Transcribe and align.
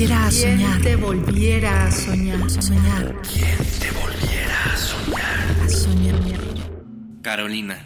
volviera 0.00 0.26
a 0.26 0.30
soñar? 0.30 0.80
te 0.80 0.96
volviera 0.96 1.84
a 1.84 1.90
soñar? 1.92 2.50
Soñar. 2.50 3.20
¿Quién 3.20 3.58
te 3.80 3.90
volviera 3.90 4.64
a 4.64 4.76
soñar? 4.76 5.62
A 5.62 5.68
soñar. 5.68 7.20
Carolina. 7.20 7.84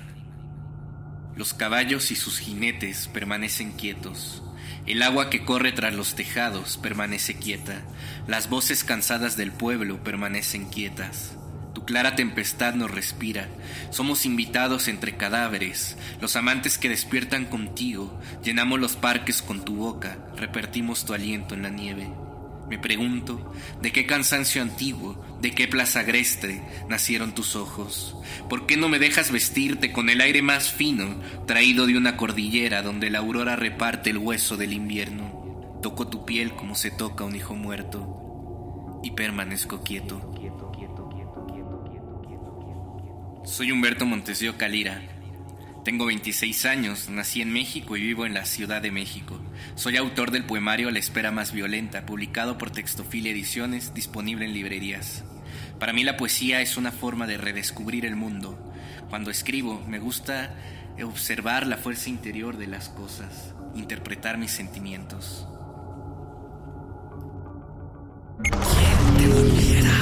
Los 1.35 1.55
caballos 1.55 2.13
y 2.13 2.15
sus 2.15 2.39
jinetes 2.39 3.09
permanecen 3.09 3.73
quietos. 3.73 4.45
El 4.87 5.03
agua 5.03 5.29
que 5.29 5.45
corre 5.45 5.73
tras 5.73 5.93
los 5.93 6.15
tejados 6.15 6.77
permanece 6.77 7.35
quieta. 7.35 7.83
Las 8.29 8.49
voces 8.49 8.85
cansadas 8.85 9.37
del 9.37 9.51
pueblo 9.51 10.05
permanecen 10.05 10.67
quietas. 10.67 11.37
Clara 11.87 12.17
tempestad 12.17 12.75
nos 12.75 12.91
respira. 12.91 13.49
Somos 13.91 14.25
invitados 14.25 14.89
entre 14.89 15.17
cadáveres. 15.17 15.99
Los 16.21 16.35
amantes 16.37 16.79
que 16.79 16.89
despiertan 16.89 17.45
contigo. 17.45 18.19
Llenamos 18.43 18.81
los 18.81 18.97
parques 18.97 19.43
con 19.43 19.65
tu 19.65 19.77
boca. 19.77 20.19
Repartimos 20.37 21.05
tu 21.05 21.13
aliento 21.13 21.55
en 21.55 21.63
la 21.63 21.69
nieve. 21.69 22.09
Me 22.69 22.79
pregunto, 22.79 23.53
¿de 23.83 23.93
qué 23.93 24.07
cansancio 24.07 24.63
antiguo, 24.63 25.23
de 25.43 25.55
qué 25.55 25.69
plaza 25.69 26.01
agreste 26.01 26.63
nacieron 26.89 27.35
tus 27.35 27.57
ojos? 27.57 28.17
¿Por 28.49 28.65
qué 28.65 28.79
no 28.79 28.89
me 28.89 28.99
dejas 28.99 29.31
vestirte 29.31 29.93
con 29.93 30.09
el 30.09 30.23
aire 30.23 30.41
más 30.41 30.73
fino, 30.73 31.21
traído 31.47 31.87
de 31.87 31.99
una 31.99 32.17
cordillera 32.17 32.81
donde 32.81 33.11
la 33.11 33.19
aurora 33.19 33.57
reparte 33.57 34.09
el 34.09 34.19
hueso 34.19 34.57
del 34.57 34.73
invierno? 34.73 35.79
Toco 35.83 36.09
tu 36.09 36.25
piel 36.25 36.55
como 36.55 36.75
se 36.75 36.91
toca 36.91 37.25
un 37.25 37.37
hijo 37.37 37.55
muerto 37.55 39.01
y 39.05 39.11
permanezco 39.11 39.83
quieto. 39.83 40.33
Soy 43.45 43.71
Humberto 43.71 44.07
Montesio 44.07 44.57
Calira. 44.57 45.03
Tengo 45.85 46.07
26 46.07 46.65
años, 46.65 47.11
nací 47.11 47.43
en 47.43 47.53
México 47.53 47.95
y 47.95 48.01
vivo 48.01 48.25
en 48.25 48.33
la 48.33 48.47
Ciudad 48.47 48.81
de 48.81 48.91
México. 48.91 49.39
Soy 49.75 49.99
autor 49.99 50.31
del 50.31 50.47
poemario 50.47 50.91
La 50.91 50.99
espera 50.99 51.31
más 51.31 51.53
violenta, 51.53 52.07
publicado 52.07 52.57
por 52.57 52.71
Textofilia 52.71 53.33
Ediciones, 53.33 53.93
disponible 53.93 54.47
en 54.47 54.55
librerías. 54.55 55.25
Para 55.79 55.93
mí 55.93 56.05
la 56.05 56.17
poesía 56.17 56.63
es 56.63 56.79
una 56.79 56.91
forma 56.91 57.27
de 57.27 57.37
redescubrir 57.37 58.07
el 58.07 58.17
mundo. 58.17 58.59
Cuando 59.11 59.31
escribo 59.31 59.85
me 59.87 59.99
gusta 59.99 60.55
observar 61.03 61.67
la 61.67 61.77
fuerza 61.77 62.09
interior 62.09 62.57
de 62.57 62.67
las 62.67 62.89
cosas, 62.89 63.55
interpretar 63.75 64.39
mis 64.39 64.53
sentimientos. 64.53 65.47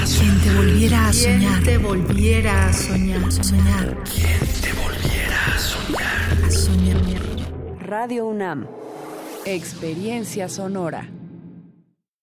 Quien 0.05 0.39
te 0.41 0.53
volviera 0.55 1.07
a 1.07 1.11
¿Quién 1.11 1.41
soñar. 1.41 1.63
te 1.63 1.77
volviera 1.77 2.67
a 2.67 2.73
soñar? 2.73 3.31
Soñar. 3.31 4.03
¿Quién 4.03 4.39
te 4.61 4.73
volviera 4.73 5.45
a 5.55 5.59
soñar? 5.59 6.45
A 6.45 6.51
soñar. 6.51 7.79
Radio 7.79 8.25
UNAM. 8.27 8.67
Experiencia 9.45 10.49
sonora. 10.49 11.07